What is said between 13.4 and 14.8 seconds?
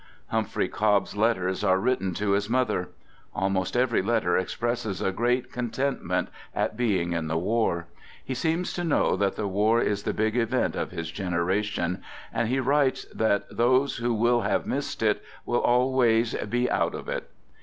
those who will have